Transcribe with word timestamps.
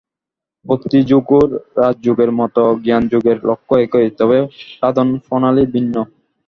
ভক্তিযোগ 0.65 1.23
ও 1.31 1.39
রাজযোগের 1.79 2.31
মত 2.39 2.55
জ্ঞানযোগের 2.85 3.37
লক্ষ্য 3.49 3.73
একই, 3.85 4.07
তবে 4.19 4.37
সাধনপ্রণালী 4.71 5.63
ভিন্ন। 5.73 5.95